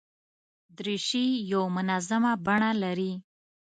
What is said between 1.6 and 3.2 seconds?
منظمه بڼه لري.